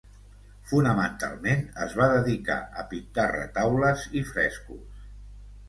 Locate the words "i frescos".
4.23-5.09